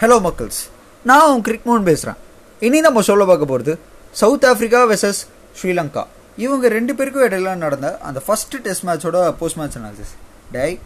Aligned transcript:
Hello 0.00 0.16
மக்கள்ஸ் 0.24 0.58
நான் 1.04 1.20
அவன் 1.20 1.42
கிரிக்மோன் 1.42 1.82
பேசுகிறேன் 1.82 2.18
இனி 2.60 2.80
நம்ம 2.80 3.02
சொல்ல 3.02 3.24
பார்க்க 3.24 3.46
போகிறது 3.46 3.78
சவுத் 4.10 4.44
ஆஃப்ரிக்கா 4.44 4.80
வெர்சஸ் 4.90 5.20
ஸ்ரீலங்கா 5.58 6.02
இவங்க 6.36 6.68
ரெண்டு 6.68 6.94
பேருக்கும் 6.94 7.24
இடையில 7.28 7.54
நடந்த 7.54 7.98
அந்த 7.98 8.22
ஃபஸ்ட்டு 8.26 8.60
டெஸ்ட் 8.66 8.84
மேட்சோட 8.86 9.30
post 9.38 9.56
match 9.56 9.76
analysis 9.78 10.12
day 10.52 10.78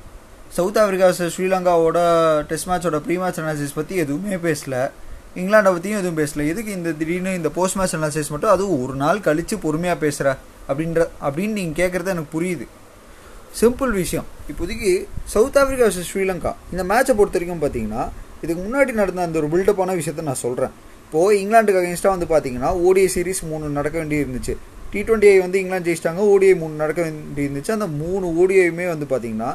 South 0.58 0.78
Africa 0.82 1.08
versus 1.10 1.34
ஸ்ரீலங்காவோட 1.36 1.98
test 2.42 2.68
மேட்சோட 2.68 2.98
ப்ரீ 2.98 3.16
மேட்ச் 3.16 3.40
அனாலிசிஸ் 3.40 3.74
பற்றி 3.74 3.96
எதுவுமே 3.96 4.38
பேசலை. 4.46 4.90
இங்கிலாண்டை 5.36 5.72
பற்றியும் 5.72 6.00
எதுவும் 6.02 6.20
பேசல. 6.20 6.46
எதுக்கு 6.46 6.70
இந்த 6.72 6.92
திடீர்னு 6.92 7.34
இந்த 7.34 7.48
போஸ்ட் 7.58 7.76
மேட்ச் 7.76 7.96
அனாலிசிஸ் 7.96 8.32
மட்டும் 8.34 8.50
அதுவும் 8.50 8.82
ஒரு 8.84 8.94
நாள் 8.94 9.20
கழித்து 9.20 9.58
பொறுமையாக 9.58 10.00
பேசுகிற 10.00 10.36
அப்படின்ற 10.68 11.08
அப்படின்னு 11.26 11.58
நீங்கள் 11.58 11.78
கேட்குறது 11.82 12.14
எனக்கு 12.16 12.40
புரியுது. 12.40 12.66
சிம்பிள் 13.60 13.92
விஷயம். 14.02 14.26
இப்போதைக்கு 14.50 15.06
சவுத் 15.24 15.56
ஆஃப்ரிக்கா 15.56 15.86
vs 15.92 16.10
ஸ்ரீலங்கா 16.14 16.54
இந்த 16.72 16.84
மேட்சை 16.94 17.14
பொறுத்த 17.20 17.38
வரைக்கும் 17.38 17.62
பார்த்தீங்கன்னா 17.62 18.08
இதுக்கு 18.42 18.60
முன்னாடி 18.66 18.92
நடந்த 19.00 19.26
அந்த 19.28 19.38
ஒரு 19.42 19.48
பில்டப்பான 19.54 19.96
விஷயத்த 20.00 20.26
நான் 20.30 20.42
சொல்கிறேன் 20.46 20.74
இப்போது 21.06 21.38
இங்கிலாண்டுக்கு 21.42 21.80
அகேன்ஸ்டாக 21.80 22.14
வந்து 22.16 22.28
பார்த்தீங்கன்னா 22.32 22.70
ஓடிஐ 22.88 23.08
சீரிஸ் 23.14 23.42
மூணு 23.52 23.72
நடக்க 23.78 23.96
வேண்டி 24.00 24.16
இருந்துச்சு 24.24 24.54
டி 24.92 25.00
டுவெண்ட்டி 25.08 25.30
வந்து 25.44 25.58
இங்கிலாந்து 25.62 25.88
ஜெயிச்சிட்டாங்க 25.88 26.22
ஓடிஐ 26.34 26.54
மூணு 26.62 26.74
நடக்க 26.84 27.00
வேண்டி 27.06 27.42
இருந்துச்சு 27.46 27.74
அந்த 27.76 27.88
மூணு 28.02 28.26
ஓடிஐயுமே 28.42 28.86
வந்து 28.92 29.08
பார்த்தீங்கன்னா 29.12 29.50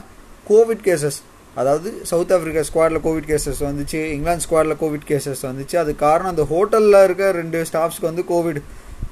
கோவிட் 0.50 0.84
கேசஸ் 0.88 1.20
அதாவது 1.60 1.90
சவுத் 2.10 2.32
ஆஃப்ரிக்கா 2.36 2.62
ஸ்குவாடில் 2.70 3.02
கோவிட் 3.06 3.28
கேசஸ் 3.32 3.62
வந்துச்சு 3.68 4.00
இங்கிலாந்து 4.16 4.46
ஸ்குவாடில் 4.46 4.78
கோவிட் 4.82 5.06
கேசஸ் 5.12 5.44
வந்துச்சு. 5.50 5.76
அது 5.84 5.92
காரணம் 6.06 6.32
அந்த 6.34 6.46
ஹோட்டலில் 6.54 7.04
இருக்க 7.04 7.26
ரெண்டு 7.42 7.60
ஸ்டாஃப்ஸ்க்கு 7.70 8.10
வந்து 8.10 8.24
கோவிட் 8.32 8.60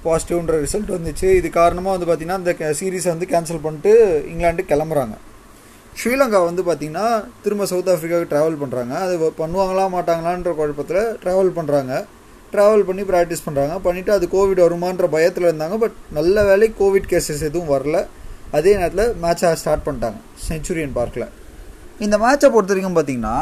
பாசிட்டிவ்ன்ற 0.05 0.55
ரிசல்ட் 0.66 0.92
வந்துச்சு. 0.98 1.28
இது 1.40 1.50
காரணமாக 1.59 1.94
வந்து 1.95 2.08
பார்த்திங்கன்னா 2.09 2.40
அந்த 2.42 2.73
சீரீஸை 2.80 3.09
வந்து 3.14 3.30
கேன்சல் 3.34 3.64
பண்ணிட்டு 3.67 3.94
இங்கிலாந்து 4.31 4.66
கிளம்புறாங்க. 4.72 5.16
ஸ்ரீலங்கா 5.99 6.39
வந்து 6.49 6.61
பார்த்திங்கன்னா 6.67 7.07
திரும்ப 7.43 7.65
சவுத் 7.71 7.91
ஆஃப்ரிக்காவுக்கு 7.93 8.31
ட்ராவல் 8.33 8.59
பண்ணுறாங்க 8.61 8.93
அது 9.05 9.15
பண்ணுவாங்களா 9.41 9.85
மாட்டாங்களான்ற 9.95 10.52
குழப்பத்தில் 10.59 11.03
ட்ராவல் 11.23 11.52
பண்ணுறாங்க 11.57 11.93
ட்ராவல் 12.53 12.85
பண்ணி 12.88 13.03
ப்ராக்டிஸ் 13.11 13.45
பண்ணுறாங்க 13.45 13.75
பண்ணிவிட்டு 13.85 14.11
அது 14.16 14.25
கோவிட் 14.33 14.61
வருமான்ற 14.63 15.05
பயத்தில் 15.16 15.47
இருந்தாங்க. 15.47 15.77
பட் 15.83 15.95
நல்ல 16.17 16.44
வேலைக்கு 16.50 16.75
கோவிட் 16.81 17.08
கேசஸ் 17.11 17.45
எதுவும் 17.50 17.72
வரல. 17.75 18.00
அதே 18.58 18.72
நேரத்தில் 18.80 19.13
மேட்சை 19.23 19.50
ஸ்டார்ட் 19.61 19.85
பண்ணிட்டாங்க. 19.85 20.19
செஞ்சுரியன் 20.47 20.95
பார்க்கில் 20.97 21.27
இந்த 22.05 22.16
மேட்சை 22.23 22.47
பொறுத்த 22.55 22.73
வரைக்கும் 22.73 22.97
பார்த்தீங்கன்னா 22.97 23.35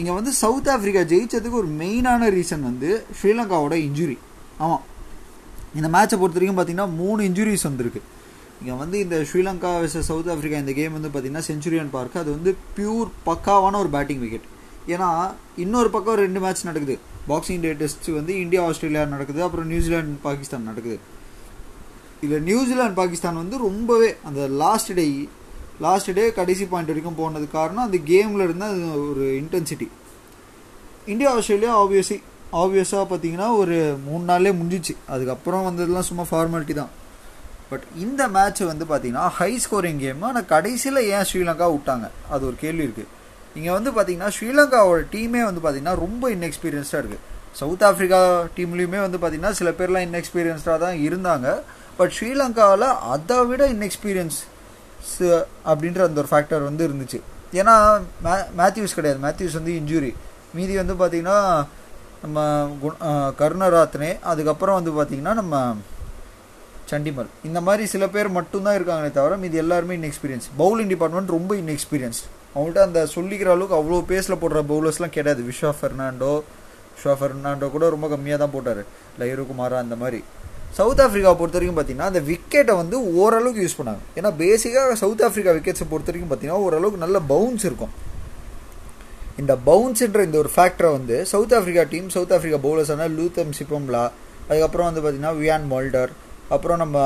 இங்கே 0.00 0.12
வந்து 0.18 0.32
சவுத் 0.42 0.70
ஆஃப்ரிக்கா 0.74 1.02
ஜெயிச்சதுக்கு 1.12 1.60
ஒரு 1.62 1.70
மெயினான 1.80 2.28
ரீசன் 2.36 2.66
வந்து 2.70 2.90
ஸ்ரீலங்காவோட 3.18 3.74
இன்ஜுரி 3.86 4.16
ஆமாம் 4.64 4.84
இந்த 5.78 5.88
மேட்சை 5.96 6.16
பொறுத்த 6.20 6.38
வரைக்கும் 6.38 6.58
பார்த்தீங்கன்னா 6.58 6.90
மூணு 7.00 7.20
இன்ஜுரிஸ் 7.28 7.66
வந்திருக்கு. 7.68 8.02
இங்கே 8.60 8.74
வந்து 8.80 8.96
இந்த 9.04 9.16
ஸ்ரீலங்கா 9.28 9.70
vs 9.82 10.02
சவுத் 10.08 10.30
ஆஃப்ரிக்கா 10.32 10.58
இந்த 10.62 10.72
கேம் 10.78 10.96
வந்து 10.96 11.10
பார்த்தீங்கன்னா 11.12 11.44
செஞ்சுரியன் 11.50 11.92
பார்க் 11.94 12.16
அது 12.22 12.30
வந்து 12.36 12.52
பியூர் 12.76 13.10
பக்காவான 13.28 13.78
ஒரு 13.82 13.90
பேட்டிங் 13.94 14.22
விக்கெட் 14.24 14.48
ஏன்னா 14.94 15.08
இன்னொரு 15.64 15.88
பக்கம் 15.94 16.20
ரெண்டு 16.24 16.40
மேட்ச் 16.44 16.62
நடக்குது. 16.68 16.96
பாக்ஸிங் 17.30 17.62
டே 17.64 17.70
டெஸ்ட் 17.80 18.08
வந்து 18.18 18.32
இந்தியா 18.44 18.60
ஆஸ்திரேலியா 18.68 19.02
நடக்குது. 19.14 19.40
அப்புறம் 19.46 19.68
நியூசிலாந்து 19.72 20.20
பாகிஸ்தான் 20.28 20.68
நடக்குது. 20.70 20.98
இதில் 22.24 22.46
நியூசிலாந்து 22.48 22.98
பாகிஸ்தான் 23.00 23.40
வந்து 23.42 23.58
ரொம்பவே 23.66 24.08
அந்த 24.28 24.40
லாஸ்ட் 24.62 24.92
டே 25.00 25.06
லாஸ்ட் 25.86 26.10
டே 26.18 26.24
கடைசி 26.38 26.64
பாயிண்ட் 26.70 26.90
வரைக்கும் 26.92 27.18
போனது 27.20 27.46
காரணம் 27.58 27.86
அந்த 27.88 27.98
கேமில் 28.12 28.46
இருந்த 28.46 28.64
அது 28.72 28.82
ஒரு 29.10 29.26
இன்டென்சிட்டி 29.42 29.88
இந்தியா 31.12 31.30
ஆஸ்திரேலியா 31.36 31.74
ஆப்வியஸி 31.82 32.16
ஆப்வியஸாக 32.62 33.04
பார்த்தீங்கன்னா 33.10 33.48
ஒரு 33.60 33.76
மூணு 34.06 34.22
நாள்லேயே 34.30 34.54
முடிஞ்சிச்சு. 34.60 34.94
அதுக்கப்புறம் 35.14 35.66
வந்ததெல்லாம் 35.68 36.08
சும்மா 36.08 36.26
ஃபார்மாலிட்டி 36.30 36.74
தான். 36.80 36.92
பட் 37.70 37.84
இந்த 38.04 38.22
மேட்ச் 38.36 38.62
வந்து 38.72 38.84
பார்த்தீங்கன்னா 38.90 39.26
ஹை 39.38 39.50
ஸ்கோரிங் 39.64 40.00
கேம் 40.04 40.22
ஆனால் 40.28 40.46
கடைசியில் 40.52 41.00
ஏன் 41.14 41.26
ஸ்ரீலங்கா 41.30 41.66
விட்டாங்க? 41.74 42.06
அது 42.34 42.42
ஒரு 42.50 42.56
கேள்வி 42.64 42.84
இருக்குது 42.86 43.10
இங்கே 43.58 43.72
வந்து 43.76 43.90
பார்த்தீங்கன்னா 43.96 44.30
ஸ்ரீலங்காவோட 44.36 45.02
டீமே 45.14 45.42
வந்து 45.48 45.62
பார்த்தீங்கன்னா 45.64 45.96
ரொம்ப 46.04 46.24
இன்எக்ஸ்பீரியன்ஸ்டாக 46.36 47.02
இருக்குது 47.02 47.26
சவுத் 47.60 47.84
ஆஃப்ரிக்கா 47.88 48.20
டீம்லேயுமே 48.56 49.00
வந்து 49.04 49.18
பார்த்தீங்கன்னா 49.22 49.54
சில 49.60 49.70
பேர்லாம் 49.78 50.06
இன்எக்ஸ்பீரியன்ஸ்டாக 50.08 50.78
தான் 50.84 50.98
இருந்தாங்க. 51.06 51.48
பட் 51.98 52.12
ஸ்ரீலங்காவில் 52.16 52.86
அதை 53.14 53.38
விட 53.50 53.62
இன்எக்ஸ்பீரியன்ஸ் 53.74 54.38
அப்படின்ற 55.70 56.00
அந்த 56.08 56.20
ஒரு 56.22 56.30
ஃபேக்டர் 56.32 56.62
வந்து 56.68 56.82
இருந்துச்சு. 56.88 57.18
ஏன்னா 57.60 57.74
மே 58.24 58.34
மேத்யூஸ் 58.60 58.96
கிடையாது. 58.98 59.18
மேத்யூஸ் 59.26 59.58
வந்து 59.60 59.72
இன்ஜுரி 59.80 60.12
மீதி 60.58 60.74
வந்து 60.82 60.94
பார்த்திங்கன்னா 61.00 61.38
நம்ம 62.24 62.38
குண 62.82 62.94
கருணராத்னே 63.40 64.10
அதுக்கப்புறம் 64.30 64.78
வந்து 64.78 64.92
பார்த்திங்கன்னா 64.98 65.34
நம்ம 65.40 65.56
சண்டிமல். 66.90 67.28
இந்த 67.48 67.58
மாதிரி 67.66 67.84
சில 67.94 68.04
பேர் 68.14 68.28
மட்டும்தான் 68.38 68.76
இருக்காங்களே 68.78 69.10
தவிர 69.18 69.38
இது 69.48 69.58
எல்லாருமே 69.64 69.96
இன்எக்ஸ்பீரியன்ஸ் 70.00 70.46
பவுலிங் 70.62 70.90
டிபார்ட்மெண்ட் 70.92 71.30
ரொம்ப 71.36 71.54
இன்எக்ஸ்பீரியன்ஸ் 71.62 72.20
அவங்கள்ட்ட 72.54 72.82
அந்த 72.88 73.00
சொல்லிக்கிற 73.14 73.50
அளவுக்கு 73.54 73.78
அவ்வளோ 73.80 73.98
பேஸில் 74.10 74.40
போடுற 74.42 74.60
பவுலர்ஸ்லாம் 74.72 75.14
கிடையாது. 75.16 75.42
விஸ்வா 75.48 75.72
ஃபெர்னாண்டோ 75.78 76.32
விஸ்வா 76.94 77.14
ஃபெர்னாண்டோ 77.20 77.66
கூட 77.74 77.88
ரொம்ப 77.94 78.06
கம்மியாக 78.12 78.38
தான் 78.42 78.54
போட்டார். 78.54 78.82
லயிரு 79.20 79.42
குமாரா 79.50 79.76
அந்த 79.84 79.96
மாதிரி. 80.02 80.20
சவுத் 80.78 81.00
ஆஃப்ரிக்காவை 81.04 81.36
பொறுத்த 81.38 81.56
வரைக்கும் 81.58 81.78
பார்த்தீங்கன்னா 81.78 82.10
அந்த 82.10 82.20
விக்கெட்டை 82.30 82.74
வந்து 82.80 82.96
ஓரளவுக்கு 83.20 83.62
யூஸ் 83.64 83.78
பண்ணாங்க. 83.78 84.02
ஏன்னா 84.18 84.30
பேசிக்காக 84.42 84.92
சவுத் 85.02 85.22
ஆஃப்ரிக்கா 85.28 85.52
விக்கெட்ஸை 85.56 85.86
பொறுத்த 85.92 86.10
வரைக்கும் 86.10 86.30
பார்த்தீங்கன்னா 86.32 86.64
ஓரளவுக்கு 86.66 87.04
நல்ல 87.04 87.20
பவுன்ஸ் 87.32 87.64
இருக்கும். 87.68 87.94
இந்த 89.42 89.54
பவுன்ஸுன்ற 89.68 90.22
இந்த 90.28 90.38
ஒரு 90.42 90.50
ஃபேக்டரை 90.56 90.90
வந்து 90.96 91.16
South 91.32 91.54
Africa 91.58 91.84
team 91.92 92.08
South 92.16 92.34
Africa 92.36 92.60
ஆனால் 92.96 93.14
லூத்தம் 93.18 93.54
சிப்பம்லா 93.58 94.04
அதுக்கப்புறம் 94.48 94.88
வந்து 94.88 95.02
பார்த்தீங்கன்னா 95.02 95.34
வியான் 95.42 95.66
மோல்டர் 95.72 96.12
அப்புறம் 96.54 96.80
நம்ம 96.82 96.98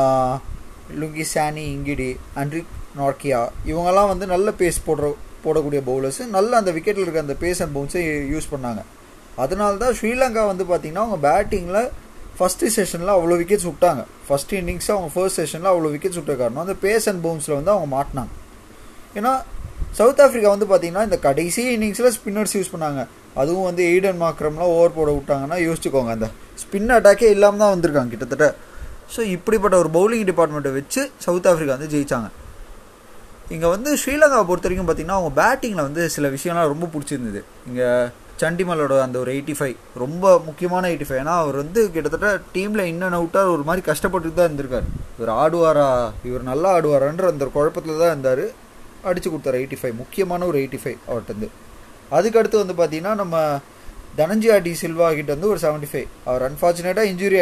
லுங்கி 1.01 1.25
சானி 1.33 1.65
இங்கிடி 1.75 2.09
அண்ட்ரிக் 2.41 2.73
நார்க்கியா 3.01 3.41
இவங்கெல்லாம் 3.71 4.11
வந்து 4.13 4.27
நல்ல 4.35 4.49
பேஸ் 4.61 4.79
போடுற 4.87 5.07
போடக்கூடிய 5.45 5.81
பவுலர்ஸ் 5.89 6.21
நல்ல 6.37 6.51
அந்த 6.61 6.71
விக்கெட்டில் 6.77 7.05
இருக்க 7.05 7.27
அந்த 7.27 7.37
பேஸ் 7.43 7.61
அண்ட் 7.63 7.75
பவுன்ஸை 7.77 8.03
யூஸ் 8.35 8.53
பண்ணாங்க. 8.53 8.83
அதனால 9.45 9.73
தான் 9.83 9.95
ஸ்ரீலங்கா 9.99 10.43
வந்து 10.51 10.65
பார்த்தீங்கன்னா 10.71 11.05
அவங்க 11.07 11.19
பேட்டிங்கில் 11.29 11.89
ஃபஸ்ட்டு 12.39 12.71
செஷனில் 12.77 13.13
அவ்வளோ 13.17 13.37
விக்கெட்ஸ் 13.41 13.67
விட்டாங்க. 13.71 14.03
ஃபஸ்ட் 14.29 14.53
இன்னிங்ஸ் 14.61 14.89
அவங்க 14.95 15.11
ஃபர்ஸ்ட் 15.15 15.39
செஷனில் 15.41 15.71
அவ்வளோ 15.73 15.91
விக்கெட்ஸ் 15.95 16.19
விட்ட 16.21 16.35
காரணம் 16.43 16.63
அந்த 16.67 16.77
பேஸ் 16.85 17.07
அண்ட் 17.11 17.23
பவுன்ஸில் 17.27 17.57
வந்து 17.59 17.73
அவங்க 17.75 17.89
மாட்டினாங்க. 17.97 18.33
ஏன்னா 19.19 19.33
சவுத் 19.99 20.23
ஆஃப்ரிக்கா 20.25 20.51
வந்து 20.55 20.67
பார்த்தீங்கன்னா 20.71 21.05
இந்த 21.09 21.19
கடைசி 21.27 21.63
இன்னிங்ஸில் 21.75 22.13
ஸ்பின்னர்ஸ் 22.17 22.55
யூஸ் 22.59 22.73
பண்ணாங்க. 22.75 23.03
அதுவும் 23.41 23.67
வந்து 23.69 23.83
எய்டன் 23.91 24.21
மாக்ரம்லாம் 24.23 24.73
ஓவர் 24.77 24.97
போட 24.99 25.11
விட்டாங்கன்னா 25.17 25.59
யோசிச்சுக்கோங்க. 25.67 26.13
அந்த 26.17 26.29
ஸ்பின் 26.63 26.95
அட்டாக்கே 26.97 27.29
இல்லாமல் 27.37 27.63
தான் 27.63 27.73
வந்திருக்காங்க. 27.75 28.11
கிட்டத்தட்ட 28.15 28.49
ஸோ 29.13 29.21
இப்படிப்பட்ட 29.35 29.77
ஒரு 29.83 29.91
பவுலிங் 29.97 30.27
டிபார்ட்மெண்ட்டை 30.31 30.73
வச்சு 30.79 31.03
சவுத் 31.25 31.49
ஆஃப்ரிக்கா 31.51 31.77
வந்து 31.77 31.93
ஜெயிச்சாங்க. 31.95 32.29
இங்கே 33.55 33.69
வந்து 33.75 33.91
ஸ்ரீலங்காவை 34.03 34.45
பொறுத்த 34.49 34.67
வரைக்கும் 34.67 34.89
பார்த்தீங்கன்னா 34.89 35.19
அவங்க 35.21 35.33
பேட்டிங்கில் 35.41 35.87
வந்து 35.89 36.03
சில 36.15 36.29
விஷயம்லாம் 36.37 36.71
ரொம்ப 36.73 36.87
பிடிச்சிருந்தது. 36.95 37.41
இங்கே 37.69 37.89
சண்டிமலோட 38.43 38.95
அந்த 39.07 39.17
ஒரு 39.23 39.31
எயிட்டி 39.35 39.55
ஃபைவ் 39.59 39.77
ரொம்ப 40.03 40.25
முக்கியமான 40.47 40.89
எயிட்டி 40.91 41.07
ஃபைவ் 41.09 41.21
ஏன்னா 41.23 41.35
அவர் 41.43 41.57
வந்து 41.63 41.81
கிட்டத்தட்ட 41.95 42.31
டீமில் 42.55 42.83
இன் 42.91 43.05
அண்ட் 43.07 43.19
அவுட்டாக 43.19 43.53
ஒரு 43.57 43.63
மாதிரி 43.69 43.83
கஷ்டப்பட்டுட்டு 43.91 44.39
தான் 44.39 44.49
இருந்திருக்காரு. 44.49 44.89
இவர் 45.19 45.33
ஆடுவாரா? 45.43 45.89
இவர் 46.29 46.49
நல்லா 46.51 46.71
ஆடுவாரான்ற 46.79 47.27
அந்த 47.33 47.47
ஒரு 47.47 47.53
குழப்பத்தில் 47.59 48.03
தான் 48.03 48.13
இருந்தார். 48.15 48.45
அடித்து 49.11 49.29
கொடுத்தார் 49.31 49.59
எயிட்டி 49.61 49.79
ஃபைவ் 49.81 49.95
முக்கியமான 50.03 50.47
ஒரு 50.51 50.59
எயிட்டி 50.63 50.81
ஃபைவ் 50.83 50.99
அவர்கிட்ட 51.11 51.51
அதுக்கடுத்து 52.17 52.63
வந்து 52.63 52.75
பார்த்திங்கன்னா 52.81 53.15
நம்ம 53.23 53.37
தனஞ்சியா 54.19 54.57
டி 54.65 54.73
சில்வா 54.83 55.07
கிட்ட 55.19 55.31
வந்து 55.37 55.51
ஒரு 55.53 55.61
செவன்ட்டி 55.65 55.89
ஃபைவ் 55.93 56.09
அவர் 56.29 56.43
அன்ஃபார்ச்சுனேட்டாக 56.49 57.11
இன்ஜுரி 57.13 57.39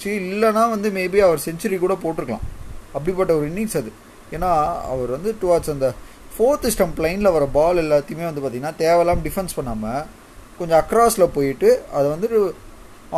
ஆயிடுச்சு. 0.00 0.12
இல்லைனா 0.30 0.62
வந்து 0.76 0.88
மேபி 0.98 1.18
அவர் 1.26 1.44
செஞ்சுரி 1.48 1.76
கூட 1.84 1.94
போட்டிருக்கலாம். 2.04 2.46
அப்படிப்பட்ட 2.96 3.32
ஒரு 3.38 3.46
இன்னிங்ஸ் 3.50 3.76
அது. 3.80 3.90
ஏன்னா 4.34 4.50
அவர் 4.92 5.10
வந்து 5.16 5.30
டுவார்ட்ஸ் 5.42 5.72
அந்த 5.74 5.88
ஃபோர்த்து 6.34 6.72
ஸ்டம்ப் 6.74 7.00
லைனில் 7.04 7.34
வர 7.36 7.44
பால் 7.56 7.82
எல்லாத்தையுமே 7.84 8.24
வந்து 8.28 8.42
பார்த்தீங்கன்னா 8.42 8.76
தேவையில்லாமல் 8.82 9.24
டிஃபென்ஸ் 9.28 9.56
பண்ணாமல் 9.58 10.02
கொஞ்சம் 10.58 10.80
அக்ராஸில் 10.82 11.32
போயிட்டு 11.36 11.68
அதை 11.96 12.06
வந்து 12.14 12.28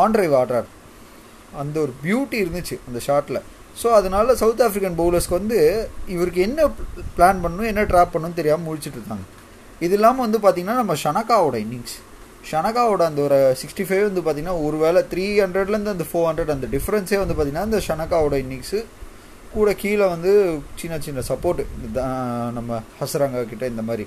ஆன் 0.02 0.16
ஆடுறார். 0.40 0.68
அந்த 1.62 1.76
ஒரு 1.84 1.92
பியூட்டி 2.04 2.36
இருந்துச்சு 2.42 2.76
அந்த 2.88 2.98
ஷாட்டில் 3.06 3.40
ஸோ 3.80 3.88
அதனால 3.98 4.34
சவுத் 4.40 4.62
ஆஃப்ரிக்கன் 4.66 4.96
பவுலர்ஸ்க்கு 5.00 5.38
வந்து 5.40 5.58
இவருக்கு 6.14 6.40
என்ன 6.46 6.60
பிளான் 7.16 7.42
பண்ணணும் 7.44 7.68
என்ன 7.72 7.82
ட்ராப் 7.90 8.12
பண்ணணும்னு 8.14 8.38
தெரியாமல் 8.40 8.66
முடிச்சுட்டு 8.68 8.98
இருந்தாங்க 9.00 9.26
இது 9.84 9.94
இல்லாமல் 9.98 10.24
வந்து 10.26 10.38
பார்த்திங்கன்னா 10.44 10.76
நம்ம 10.80 10.94
ஷனக்காவோட 11.04 11.56
இன்னிங்ஸ் 11.64 11.96
ஷனகாவோட 12.50 13.02
அந்த 13.10 13.20
ஒரு 13.26 13.38
சிக்ஸ்டி 13.60 13.84
ஃபைவ் 13.88 14.02
வந்து 14.08 14.22
பார்த்தீங்கன்னா 14.24 14.56
ஒரு 14.66 14.76
வேளை 14.84 15.00
த்ரீ 15.12 15.26
ஹண்ட்ரட்லேருந்து 15.42 15.94
அந்த 15.96 16.06
ஃபோர் 16.10 16.26
ஹண்ட்ரட் 16.28 16.52
அந்த 16.54 16.66
டிஃப்ரென்ஸே 16.74 17.18
வந்து 17.22 17.34
பார்த்தீங்கன்னா 17.36 17.68
இந்த 17.70 17.80
ஷனகாவோட 17.88 18.36
இன்னிங்ஸு 18.44 18.80
கூட 19.54 19.70
கீழே 19.82 20.06
வந்து 20.14 20.32
சின்ன 20.80 20.98
சின்ன 21.06 21.22
சப்போர்ட்டு 21.30 22.04
நம்ம 22.58 22.80
ஹசரங்கா 23.00 23.42
கிட்ட 23.52 23.64
இந்த 23.72 23.82
மாதிரி. 23.88 24.04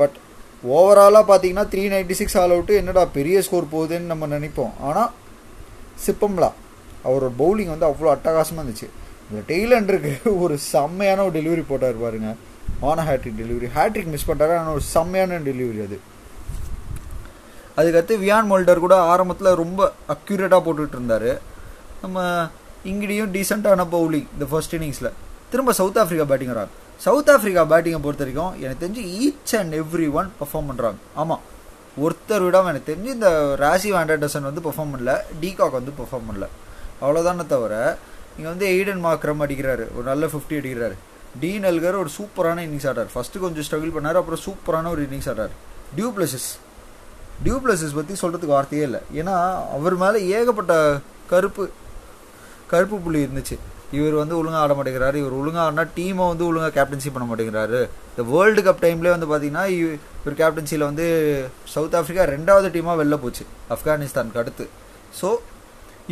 பட் 0.00 0.16
ஓவராலாக 0.76 1.24
பார்த்தீங்கன்னா 1.30 1.66
three 1.72 1.82
ninety 1.94 2.14
six 2.20 2.36
all 2.40 2.54
out 2.56 2.74
என்னடா 2.80 3.02
பெரிய 3.18 3.42
ஸ்கோர் 3.46 3.72
போகுதுன்னு 3.74 4.12
நம்ம 4.12 4.26
நினைப்போம். 4.36 4.72
ஆனால் 4.88 5.10
சிப்பம்லா 6.06 6.50
அவரோட 7.06 7.30
பவுலிங் 7.42 7.72
வந்து 7.74 7.88
அவ்வளோ 7.90 8.10
அட்டகாசமாக 8.14 8.62
இருந்துச்சு. 8.64 8.88
இந்த 9.28 9.40
டெய்லண்டருக்கு 9.50 10.32
ஒரு 10.44 10.54
செம்மையான 10.72 11.22
ஒரு 11.26 11.34
டெலிவரி 11.38 11.64
போட்டார் 11.70 12.02
பாருங்க. 12.04 12.30
ஆன 12.88 13.04
ஹேட்ரிக் 13.08 13.40
டெலிவரி 13.42 13.68
ஹேட்ரிக் 13.76 14.10
மிஸ் 14.14 14.26
பண்ணிட்டாரு 14.28 14.54
ஆனால் 14.60 14.76
ஒரு 14.78 14.86
செம்மையான 14.94 15.40
டெலிவரி 15.50 15.80
அது. 15.88 15.98
அதுக்கடுத்து 17.76 18.14
வியான் 18.24 18.48
மோல்டர் 18.50 18.84
கூட 18.84 18.96
ஆரம்பத்தில் 19.12 19.58
ரொம்ப 19.62 19.92
அக்யூரேட்டாக 20.14 20.62
போட்டுட்டு 20.66 20.96
இருந்தார் 20.98 21.30
நம்ம 22.02 22.22
இங்கடியும் 22.90 23.32
டீசெண்டான 23.36 23.86
பவுலிங் 23.94 24.26
இந்த 24.34 24.46
ஃபர்ஸ்ட் 24.50 24.76
இன்னிங்ஸில் 24.76 25.12
திரும்ப 25.50 25.72
சவுத் 25.72 25.98
ஆஃப்ரிக்கா 26.02 26.26
பேட்டிங் 26.30 26.52
வராங்க. 26.54 26.72
சவுத் 27.04 27.30
ஆஃப்ரிக்கா 27.30 27.62
பேட்டிங்கை 27.72 28.00
பொறுத்த 28.04 28.24
வரைக்கும் 28.24 28.52
எனக்கு 28.62 28.82
தெரிஞ்சு 28.84 29.02
each 29.24 29.52
and 29.60 29.74
every 29.74 30.06
one 30.18 30.28
perform 30.40 30.68
பண்ணுறாங்க 30.70 30.98
ஆமாம் 31.14 31.42
ஒருத்தர் 32.04 32.44
விடாமல் 32.44 32.70
எனக்கு 32.72 32.90
தெரிஞ்சு 32.92 33.10
இந்த 33.16 33.56
ராசி 33.56 33.92
வாண்டர்டசன் 33.92 34.46
வந்து 34.48 34.62
பெர்ஃபார்ம் 34.66 34.92
பண்ணல 34.94 35.12
டீகாக் 35.42 35.76
வந்து 35.78 35.92
பெர்ஃபார்ம் 35.98 36.26
பண்ணல. 36.28 36.46
அவ்வளோதானே 37.02 37.46
தவிர 37.46 37.98
இங்கே 38.36 38.48
வந்து 38.48 38.66
எய்டன் 38.66 39.02
மார்க்ரம் 39.06 39.42
அடிக்கிறாரு. 39.46 39.84
ஒரு 39.96 40.04
நல்ல 40.04 40.26
ஃபிஃப்டி 40.26 40.56
அடிக்கிறாரு. 40.60 40.96
டீன் 41.40 41.64
அல்கர் 41.64 42.00
ஒரு 42.02 42.10
சூப்பரான 42.18 42.64
இன்னிங்ஸ் 42.66 42.88
ஆடுறார். 42.90 43.10
ஃபஸ்ட்டு 43.14 43.42
கொஞ்சம் 43.44 43.64
ஸ்ட்ரகிள் 43.68 43.94
பண்ணார் 43.96 44.20
அப்புறம் 44.20 44.42
சூப்பரான 44.46 44.90
ஒரு 44.90 45.02
இன்னிங்ஸ் 45.02 45.28
ஆடுறார். 45.32 45.54
டியூ 45.96 46.08
பிளஸஸ் 47.42 47.80
டியூ 47.84 47.96
பற்றி 47.98 48.14
சொல்கிறதுக்கு 48.22 48.56
வார்த்தையே 48.56 48.84
இல்லை. 48.88 49.00
ஏன்னா 49.20 49.36
அவர் 49.76 49.94
மேலே 50.02 50.18
ஏகப்பட்ட 50.36 50.74
கருப்பு 51.32 51.64
கருப்பு 52.72 52.96
புள்ளி 53.04 53.20
இருந்துச்சு. 53.24 53.56
இவர் 53.96 54.14
வந்து 54.20 54.36
ஒழுங்காக 54.38 54.62
ஆட 54.64 54.72
மாட்டேங்கிறாரு. 54.76 55.16
இவர் 55.22 55.34
ஒழுங்காக 55.40 55.64
ஆடினா 55.64 55.84
டீமை 55.96 56.24
வந்து 56.30 56.46
ஒழுங்காக 56.50 56.72
கேப்டன்சி 56.76 57.10
பண்ண 57.14 57.26
மாட்டேங்கிறாரு. 57.30 57.80
இந்த 58.12 58.22
வேர்ல்டு 58.30 58.62
கப் 58.66 58.82
டைம்லேயே 58.84 59.14
வந்து 59.16 59.28
பார்த்தீங்கன்னா 59.32 59.64
இவர் 60.22 60.38
கேப்டன்சியில் 60.40 60.86
வந்து 60.90 61.06
சவுத் 61.74 61.96
ஆஃப்ரிக்கா 61.98 62.24
ரெண்டாவது 62.34 62.70
டீமாக 62.76 62.96
வெளில 63.02 63.16
போச்சு. 63.24 63.44
ஆப்கானிஸ்தானுக்கு 63.74 64.42
அடுத்து. 64.42 64.66
ஸோ 65.20 65.30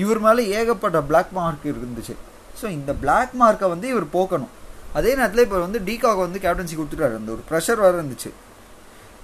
இவர் 0.03 0.21
மேலே 0.27 0.43
ஏகப்பட்ட 0.59 1.01
பிளாக் 1.11 1.33
மார்க் 1.39 1.67
இருந்துச்சு. 1.73 2.17
ஸோ 2.61 2.67
இந்த 2.79 2.93
பிளாக் 3.03 3.35
மார்க்கை 3.43 3.69
வந்து 3.75 3.89
இவர் 3.95 4.07
போக்கணும். 4.17 4.53
அதே 4.99 5.11
நேரத்தில் 5.19 5.45
இப்போ 5.47 5.59
வந்து 5.67 5.81
டீகாக் 5.89 6.25
வந்து 6.27 6.41
கேப்டன்சி 6.47 6.77
கொடுத்துட்டாரு. 6.79 7.15
அந்த 7.21 7.31
ஒரு 7.37 7.43
ப்ரெஷர் 7.51 7.83
வேறு 7.85 7.97
இருந்துச்சு. 8.01 8.31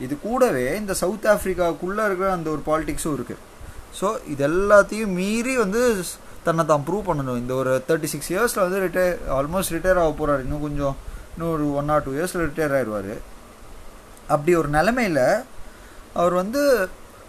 இது 0.05 0.15
கூடவே 0.27 0.65
இந்த 0.81 0.93
சவுத் 1.03 1.29
ஆஃப்ரிக்காவுக்குள்ளே 1.35 2.03
இருக்கிற 2.09 2.29
அந்த 2.37 2.49
ஒரு 2.55 2.63
பாலிடிக்ஸும் 2.71 3.17
இருக்குது 3.19 3.45
ஸோ 3.99 4.09
இது 4.33 4.43
எல்லாத்தையும் 4.51 5.15
மீறி 5.21 5.55
வந்து 5.65 5.83
தன்னை 6.47 6.63
தான் 6.71 6.85
ப்ரூவ் 6.89 7.09
பண்ணணும். 7.09 7.39
இந்த 7.43 7.53
ஒரு 7.61 7.73
தேர்ட்டி 7.89 8.09
சிக்ஸ் 8.13 8.31
இயர்ஸில் 8.35 8.65
வந்து 8.65 8.79
ரிட்டையர் 8.85 9.17
ஆல்மோஸ்ட் 9.39 9.75
ரிட்டையர் 9.77 10.01
ஆக 10.03 10.13
போகிறாரு 10.21 10.45
இன்னும் 10.47 10.65
கொஞ்சம் 10.67 10.95
இன்னும் 11.33 11.53
ஒரு 11.55 11.65
ஒன் 11.81 11.91
ஆர் 11.95 12.05
டூ 12.07 12.13
இயர்ஸில் 12.19 12.45
ரிட்டையர் 12.47 12.75
ஆயிடுவார் 12.79 13.13
அப்படி 14.35 14.53
ஒரு 14.61 14.69
நிலமையில் 14.77 15.25
அவர் 16.21 16.35
வந்து 16.43 16.63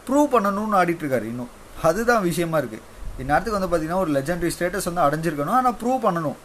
ப்ரூவ் 0.07 0.29
பண்ணணும்னு 0.35 0.77
ஆடிட்டுருக்காரு 0.81 1.25
இன்னும். 1.31 1.51
அதுதான் 1.87 2.23
விஷயமா 2.29 2.59
இருக்குது 2.61 2.85
இந்நேரத்துக்கு 3.21 3.57
வந்து 3.57 3.69
பார்த்தீங்கன்னா 3.71 4.03
ஒரு 4.05 4.11
லெஜண்டரி 4.17 4.51
ஸ்டேட்டஸ் 4.55 4.87
வந்து 4.89 5.03
அடைஞ்சிருக்கணும். 5.05 5.57
ஆனால் 5.59 5.77
ப்ரூவ் 5.81 5.99
பண்ணணும். 6.05 6.37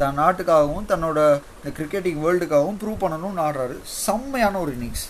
தன் 0.00 0.18
நாட்டுக்காகவும் 0.20 0.86
தன்னோட 0.92 1.18
இந்த 1.58 1.70
கிரிக்கெட்டிங் 1.78 2.20
வேர்ல்டுக்காகவும் 2.24 2.78
ப்ரூவ் 2.82 3.02
பண்ணணும்னு 3.02 3.42
ஆடுறாரு. 3.46 3.76
செம்மையான 4.04 4.60
ஒரு 4.64 4.72
இன்னிங்ஸ் 4.76 5.04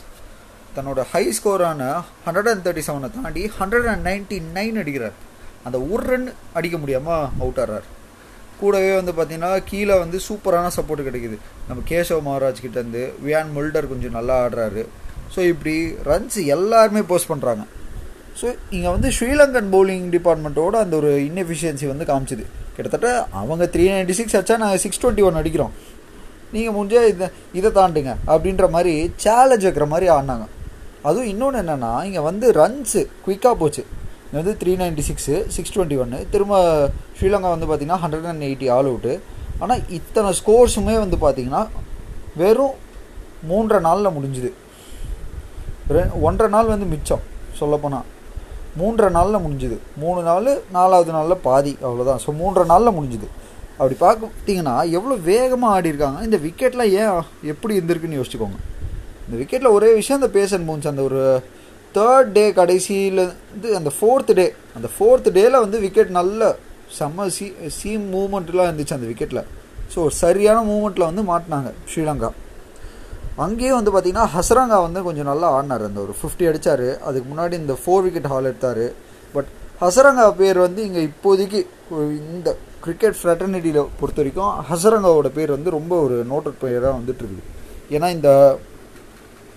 தன்னோட 0.77 1.01
ஹை 1.13 1.25
ஸ்கோரான 1.39 1.83
ஹண்ட்ரட் 2.27 2.51
அண்ட் 2.53 2.65
தேர்ட்டி 2.67 2.85
செவனை 2.87 3.11
தாண்டி 3.17 3.43
ஹண்ட்ரட் 3.59 3.89
அண்ட் 3.93 4.05
நைன்டி 4.09 4.39
நைன் 4.59 4.79
அடிக்கிறார். 4.83 5.17
அந்த 5.67 5.77
ஒரு 5.93 6.05
ரன் 6.11 6.29
அடிக்க 6.59 6.77
முடியாமல் 6.83 7.27
அவுட் 7.43 7.61
ஆடுறார் 7.65 7.89
கூடவே 8.61 8.91
வந்து 8.99 9.13
பார்த்தீங்கன்னா 9.19 9.51
கீழே 9.69 9.95
வந்து 10.03 10.19
சூப்பரான 10.29 10.67
சப்போர்ட் 10.77 11.07
கிடைக்குது. 11.09 11.37
நம்ம 11.69 11.83
கேசவ் 11.91 12.25
மகாராஜ் 12.29 12.65
கிட்டேருந்து 12.65 13.03
வியான் 13.27 13.53
முல்டர் 13.57 13.91
கொஞ்சம் 13.93 14.17
நல்லா 14.19 14.37
ஆடுறாரு. 14.45 14.83
ஸோ 15.35 15.41
இப்படி 15.53 15.75
ரன்ஸ் 16.11 16.39
எல்லாருமே 16.57 17.03
போஸ்ட் 17.13 17.31
பண்ணுறாங்க 17.33 17.65
ஸோ 18.41 18.47
இங்கே 18.77 18.91
வந்து 18.97 19.09
ஸ்ரீலங்கன் 19.17 19.71
பவுலிங் 19.75 20.07
டிபார்ட்மெண்ட்டோட 20.15 20.77
அந்த 20.85 20.95
ஒரு 21.01 21.11
இன்எஃபிஷியன்சி 21.29 21.87
வந்து 21.93 22.05
காமிச்சிது. 22.11 22.45
கிட்டத்தட்ட 22.77 23.09
அவங்க 23.41 23.65
த்ரீ 23.75 23.87
நைன்டி 23.95 24.15
சிக்ஸ் 24.19 24.37
அடிச்சா 24.39 24.57
நாங்கள் 24.63 24.83
சிக்ஸ் 24.85 25.01
டுவெண்ட்டி 25.03 25.25
ஒன் 25.29 25.41
அடிக்கிறோம். 25.41 25.75
நீங்கள் 26.55 26.75
முடிஞ்சால் 26.77 27.09
இதை 27.13 27.27
இதை 27.59 27.71
தாண்டுங்க. 27.79 28.13
அப்படின்ற 28.33 28.65
மாதிரி 28.77 28.95
சேலஞ்ச் 29.25 29.67
வைக்கிற 29.67 29.87
மாதிரி 29.93 30.09
ஆடினாங்க. 30.15 30.47
அதுவும் 31.09 31.29
இன்னொன்று 31.33 31.61
என்னென்னா 31.63 31.93
இங்கே 32.09 32.23
வந்து 32.31 32.47
ரன்ஸு 32.61 33.03
குயிக்காக 33.25 33.55
போச்சு. 33.63 33.83
இங்கே 34.27 34.39
வந்து 34.41 34.55
three 34.61 34.73
ninety 34.83 35.05
six 35.09 35.37
six 35.57 35.75
twenty 35.75 35.99
ஒன்று 36.03 36.19
திரும்ப 36.35 36.55
ஸ்ரீலங்கா 37.19 37.51
வந்து 37.55 37.69
பார்த்திங்கன்னா 37.71 38.03
hundred 38.05 38.31
and 38.33 38.47
eighty 38.49 38.69
all 38.77 38.91
out 38.93 39.15
ஆனால் 39.63 39.83
இத்தனை 39.99 40.31
ஸ்கோர்ஸுமே 40.41 40.95
வந்து 41.05 41.19
பார்த்திங்கன்னா 41.25 41.63
வெறும் 42.41 42.77
மூன்றரை 43.51 43.81
நாளில் 43.89 44.15
முடிஞ்சுது. 44.17 44.51
ரெ 45.95 46.03
ஒன்றரை 46.27 46.49
நாள் 46.57 46.73
வந்து 46.75 46.87
மிச்சம் 46.95 47.25
சொல்லப்போனால் 47.61 48.09
மூன்றரை 48.81 49.09
நாளில் 49.17 49.43
முடிஞ்சுது. 49.45 49.77
மூணு 50.03 50.21
நாள் 50.29 50.51
நாலாவது 50.77 51.11
நாளில் 51.17 51.43
பாதி 51.47 51.73
அவ்வளோதான் 51.87 52.21
ஸோ 52.25 52.31
மூன்றரை 52.41 52.67
நாளில் 52.73 52.97
முடிஞ்சுது. 52.99 53.29
அப்படி 53.79 53.97
பார்த்தீங்கன்னா 54.05 54.77
எவ்வளோ 54.97 55.15
வேகமாக 55.31 55.75
ஆடி 55.77 55.91
இருக்காங்க. 55.93 56.21
இந்த 56.27 56.39
விக்கெட்லாம் 56.45 56.93
ஏன் 57.01 57.19
எப்படி 57.53 57.77
இருந்திருக்குன்னு 57.79 58.21
யோசிச்சுக்கோங்க. 58.21 58.59
இந்த 59.25 59.35
விக்கெட்டில் 59.41 59.75
ஒரே 59.79 59.91
விஷயம் 59.99 60.21
அந்த 60.21 60.31
பேசன் 60.39 60.67
மூன்ஸ் 60.69 60.91
அந்த 60.93 61.03
ஒரு 61.09 61.23
தேர்ட் 61.95 62.31
டே 62.37 62.45
கடைசியிலேருந்து 62.61 63.71
அந்த 63.79 63.91
ஃபோர்த் 63.97 64.33
டே 64.39 64.47
அந்த 64.79 64.89
ஃபோர்த் 64.95 65.29
டேயில் 65.37 65.63
வந்து 65.65 65.79
விக்கெட் 65.85 66.13
நல்ல 66.21 66.43
செம்ம 66.99 67.27
சீ 67.37 67.47
சீம் 67.79 68.07
மூமெண்ட்லாம் 68.15 68.69
இருந்துச்சு 68.69 68.97
அந்த 68.99 69.09
விக்கெட்டில் 69.11 69.43
ஸோ 69.93 69.99
ஒரு 70.07 70.15
சரியான 70.23 70.59
மூமெண்ட்டில் 70.71 71.09
வந்து 71.09 71.23
மாட்டினாங்க 71.31 71.71
ஸ்ரீலங்கா. 71.91 72.31
அங்கேயும் 73.45 73.79
வந்து 73.79 73.93
பார்த்திங்கன்னா 73.93 74.27
ஹசரங்கா 74.35 74.79
வந்து 74.87 75.01
கொஞ்சம் 75.07 75.29
நல்லா 75.31 75.49
ஆடினார். 75.57 75.85
அந்த 75.91 76.01
ஒரு 76.07 76.15
ஃபிஃப்டி 76.19 76.45
அடித்தார் 76.51 76.89
அதுக்கு 77.09 77.27
முன்னாடி 77.33 77.55
இந்த 77.63 77.75
ஃபோர் 77.83 78.05
விக்கெட் 78.07 78.29
ஹால் 78.33 78.49
எடுத்தார். 78.51 78.85
பட் 79.35 79.49
ஹசரங்கா 79.85 80.27
பேர் 80.41 80.59
வந்து 80.67 80.81
இங்கே 80.89 81.03
இப்போதைக்கு 81.11 81.61
இந்த 82.35 82.51
கிரிக்கெட் 82.85 83.19
ஃப்ரெட்டர்னிட்டியில் 83.21 83.81
பொறுத்த 84.01 84.21
வரைக்கும் 84.23 84.53
ஹசரங்காவோட 84.71 85.29
பேர் 85.39 85.57
வந்து 85.57 85.71
ரொம்ப 85.79 85.93
ஒரு 86.07 86.17
நோட்டட் 86.33 86.59
பிளேயராக 86.61 86.95
வந்துட்டுருக்குது 86.99 87.45
ஏன்னா 87.97 88.09
இந்த 88.17 88.31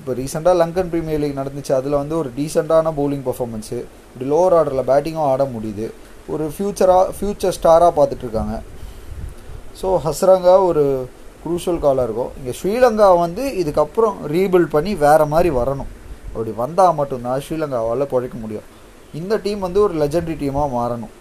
இப்போ 0.05 0.15
ரீசெண்டாக 0.17 0.57
லங்கன் 0.59 0.89
ப்ரீமியர் 0.89 1.21
லீக் 1.21 1.39
நடந்துச்சு. 1.39 1.71
அதில் 1.77 1.95
வந்து 1.99 2.15
ஒரு 2.19 2.29
டீசெண்டான 2.35 2.91
பவுலிங் 2.97 3.23
பர்ஃபார்மன்ஸு 3.27 3.77
இப்படி 4.09 4.25
லோவர் 4.33 4.55
ஆர்டரில் 4.57 4.83
பேட்டிங்கும் 4.89 5.27
ஆட 5.29 5.43
முடியுது. 5.53 5.85
ஒரு 6.33 6.43
ஃப்யூச்சராக 6.55 7.05
ஃப்யூச்சர் 7.15 7.55
ஸ்டாராக 7.57 7.89
பார்த்துட்ருக்காங்க. 7.95 8.55
ஸோ 9.79 9.87
ஹஸ்ரங்கா 10.05 10.53
ஒரு 10.67 10.83
குரூஷியல் 11.45 11.81
காலாக 11.85 12.07
இருக்கும். 12.09 12.31
இங்கே 12.39 12.53
ஸ்ரீலங்கா 12.59 13.09
வந்து 13.23 13.43
இதுக்கப்புறம் 13.63 14.15
ரீபில்ட் 14.35 14.71
பண்ணி 14.75 14.93
வேறு 15.05 15.27
மாதிரி 15.33 15.51
வரணும். 15.59 15.91
அப்படி 16.33 16.53
வந்தால் 16.61 16.95
மட்டும்தான் 17.01 17.43
ஸ்ரீலங்காவால் 17.47 18.11
பிழைக்க 18.13 18.37
முடியும். 18.45 18.69
இந்த 19.21 19.41
டீம் 19.47 19.67
வந்து 19.67 19.81
ஒரு 19.87 19.95
லெஜண்டரி 20.03 20.37
டீமாக 20.45 20.69
மாறணும். 20.77 21.13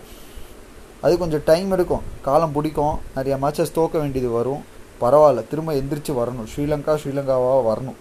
அது 1.07 1.15
கொஞ்சம் 1.25 1.47
டைம் 1.51 1.73
எடுக்கும். 1.79 2.07
காலம் 2.31 2.57
பிடிக்கும். 2.59 2.97
நிறைய 3.19 3.37
மேட்சஸ் 3.47 3.77
தோக்க 3.81 3.95
வேண்டியது 4.05 4.31
வரும். 4.39 4.65
பரவாயில்ல. 5.05 5.49
திரும்ப 5.53 5.73
எந்திரிச்சு 5.83 6.15
வரணும். 6.23 6.49
ஸ்ரீலங்கா 6.55 6.95
ஸ்ரீலங்காவாக 7.03 7.63
வரணும். 7.73 8.01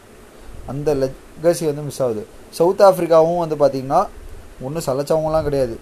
அந்த 0.72 0.90
லெகசி 1.02 1.64
வந்து 1.70 1.86
மிஸ் 1.88 2.02
ஆகுது. 2.06 2.24
சவுத் 2.60 2.84
ஆஃப்ரிக்காவும் 2.88 3.42
வந்து 3.44 3.58
பார்த்திங்கன்னா 3.64 4.02
ஒன்றும் 4.66 4.86
சலைச்சவங்களாம் 4.88 5.48
கிடையாது. 5.48 5.76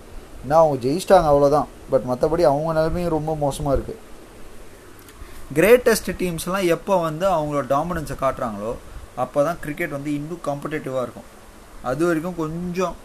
ஏன்னா 0.44 0.58
அவங்க 0.62 0.78
ஜெயிச்சிட்டாங்க 0.86 1.28
அவ்வளோதான் 1.32 1.68
பட் 1.92 2.06
மற்றபடி 2.12 2.44
அவங்க 2.52 2.72
நிலைமையும் 2.80 3.16
ரொம்ப 3.18 3.32
மோசமாக 3.44 3.76
இருக்குது 3.78 4.00
கிரேட்டஸ்ட் 5.58 6.10
டீம்ஸ்லாம் 6.20 6.68
எப்போ 6.76 6.94
வந்து 7.08 7.26
அவங்களோட 7.36 7.66
டாமினன்ஸை 7.76 8.16
காட்டுறாங்களோ 8.24 8.74
அப்போ 9.24 9.40
தான் 9.48 9.60
கிரிக்கெட் 9.64 9.96
வந்து 9.96 10.12
இன்னும் 10.20 10.44
காம்படேட்டிவாக 10.48 11.04
இருக்கும். 11.06 11.28
அது 11.90 12.02
வரைக்கும் 12.08 12.38
கொஞ்சம் 12.44 12.96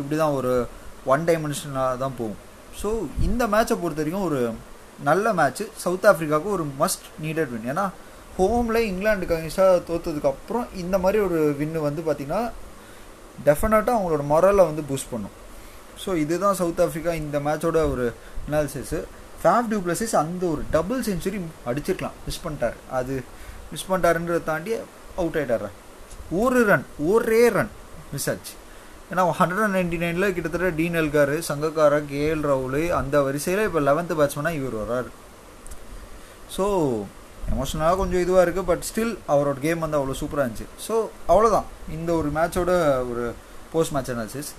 இப்படி 0.00 0.16
தான் 0.22 0.36
ஒரு 0.38 0.52
ஒன் 1.12 1.24
டைமென்ஷனாக 1.28 1.98
தான் 2.02 2.16
போகும். 2.18 2.40
ஸோ 2.80 2.88
இந்த 3.28 3.42
மேட்சை 3.54 3.76
பொறுத்த 3.82 4.02
வரைக்கும் 4.02 4.26
ஒரு 4.28 4.40
நல்ல 5.08 5.32
மேட்ச்சு 5.38 5.64
சவுத் 5.84 6.06
ஆஃப்ரிக்காவுக்கு 6.10 6.54
ஒரு 6.56 6.64
மஸ்ட் 6.82 7.06
நீடட் 7.24 7.52
வின் 7.54 7.68
ஏன்னா 7.72 7.84
ஹோமில் 8.40 8.86
இங்கிலாந்துக்கு 8.90 9.36
அகேன்ஸ்டாக 9.36 9.78
தோற்றதுக்கப்புறம் 9.88 10.66
இந்த 10.82 10.96
மாதிரி 11.04 11.18
ஒரு 11.28 11.38
வின்னு 11.60 11.80
வந்து 11.88 12.02
பார்த்திங்கன்னா 12.08 12.42
டெஃபினட்டாக 13.46 13.96
அவங்களோட 13.96 14.22
மொரலை 14.32 14.64
வந்து 14.70 14.82
பூஸ்ட் 14.90 15.10
பண்ணும். 15.12 15.34
ஸோ 16.02 16.10
இதுதான் 16.22 16.58
சவுத் 16.60 16.82
ஆஃப்ரிக்கா 16.84 17.12
இந்த 17.22 17.36
மேட்சோட 17.46 17.78
ஒரு 17.92 18.04
அனாலிசிஸு 18.46 19.00
ஃபேஃப் 19.42 19.68
டியூ 19.70 19.80
பிளஸஸ் 19.86 20.14
அந்த 20.22 20.42
ஒரு 20.54 20.62
டபுள் 20.76 21.02
செஞ்சுரி 21.08 21.38
அடிச்சிருக்கலாம். 21.70 22.16
மிஸ் 22.26 22.40
பண்ணிட்டார். 22.46 22.78
அது 22.98 23.14
மிஸ் 23.72 23.86
பண்ணிட்டாருன்றதை 23.90 24.40
தாண்டி 24.50 24.72
அவுட் 25.20 25.38
ஆகிட்டார் 25.42 25.68
ஒரு 26.42 26.60
ரன் 26.70 26.86
ஒரே 27.12 27.42
ரன் 27.58 27.72
மிஸ் 28.14 28.28
ஆச்சு. 28.32 28.54
ஏன்னா 29.10 29.22
ஹண்ட்ரட் 29.38 29.64
அண்ட் 29.66 29.76
நைன்டி 29.78 29.98
நைனில் 30.04 30.34
கிட்டத்தட்ட 30.34 30.68
டீன் 30.80 30.98
சங்கக்காரர் 31.50 32.10
கே 32.10 32.20
எல் 32.34 32.44
ராகுல் 32.50 32.82
அந்த 33.00 33.22
வரிசையில் 33.28 33.66
இப்போ 33.68 33.80
லெவன்த்து 33.88 34.18
பேட்ஸ்மேனாக 34.20 34.58
இவர் 34.60 34.76
வர்றார். 34.82 35.08
ஸோ 36.56 36.66
எமோஷனலாக 37.52 37.96
கொஞ்சம் 38.00 38.22
இதுவாக 38.24 38.42
இருக்குது 38.46 38.68
பட் 38.70 38.84
ஸ்டில் 38.88 39.14
அவரோட 39.34 39.58
கேம் 39.66 39.84
வந்து 39.84 39.98
அவ்வளோ 40.00 40.16
சூப்பராக 40.22 40.44
இருந்துச்சு. 40.46 40.68
ஸோ 40.86 40.94
அவ்வளோதான் 41.32 41.68
இந்த 41.96 42.10
ஒரு 42.20 42.28
மேட்சோட 42.38 42.72
ஒரு 43.12 43.24
போஸ்ட் 43.72 43.94
மேட்ச் 43.94 44.10
அனாலிசிஸ் 44.14 44.50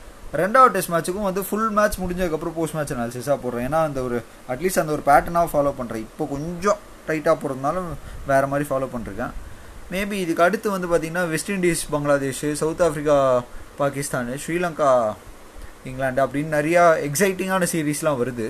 ரெண்டாவது 0.41 0.73
டெஸ்ட் 0.75 0.91
மேட்ச்சுக்கும் 0.93 1.27
வந்து 1.29 1.41
ஃபுல் 1.47 1.71
மேட்ச் 1.77 1.97
முடிஞ்சதுக்கப்புறம் 2.01 2.55
போஸ்ட் 2.57 2.75
மேட்ச் 2.77 2.93
அனாலிசிஸாக 2.95 3.37
போடுறேன். 3.43 3.65
ஏன்னா 3.69 3.79
அந்த 3.87 4.01
ஒரு 4.07 4.17
அட்லீஸ்ட் 4.53 4.81
அந்த 4.83 4.93
ஒரு 4.97 5.03
பேட்டர்னாக 5.09 5.49
ஃபாலோ 5.53 5.73
பண்ணுறேன் 5.79 6.03
இப்போ 6.07 6.25
கொஞ்சம் 6.33 6.79
டைட்டாக 7.07 7.35
போடுறதுனால 7.41 7.81
வேறு 8.31 8.49
மாதிரி 8.51 8.67
ஃபாலோ 8.69 8.87
பண்ணிருக்கேன் 8.93 9.33
மேபி 9.93 10.17
இதுக்கு 10.23 10.43
அடுத்து 10.47 10.67
வந்து 10.75 10.87
பார்த்திங்கன்னா 10.91 11.23
West 11.33 11.51
Indies 11.55 11.81
Bangladesh 11.93 12.43
South 12.61 12.83
Africa 12.87 13.17
Pakistan 13.79 14.33
Sri Lanka 14.43 14.89
England 15.89 16.21
அப்படின்னு 16.25 16.51
நிறையா 16.57 16.83
எக்ஸைட்டிங்கான 17.07 17.67
சீரீஸ்லாம் 17.71 18.19
வருது. 18.21 18.47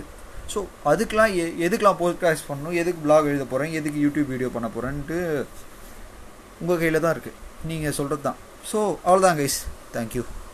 ஸோ 0.53 0.59
அதுக்கெலாம் 0.85 1.33
எ 1.35 1.45
எதுக்கெலாம் 1.65 1.99
போட்காஸ்ட் 1.99 2.47
பண்ணணும்? 2.47 2.73
எதுக்கு 2.73 3.01
பிளாக் 3.01 3.25
எழுத 3.25 3.45
போகிறேன் 3.45 3.73
எதுக்கு 3.73 3.99
யூடியூப் 4.05 4.27
வீடியோ 4.27 4.49
பண்ண 4.49 4.67
போகிறேன்ட்டு 4.67 5.17
உங்கள் 6.61 6.77
கையில் 6.77 6.99
தான் 6.99 7.13
இருக்குது 7.15 7.37
நீங்கள் 7.65 7.91
சொல்கிறது 7.91 8.21
தான் 8.21 8.39
ஸோ 8.71 8.79
அவ்வளோதான் 9.05 9.37
கைஸ் 9.37 9.59
தேங்க்யூ 9.93 10.23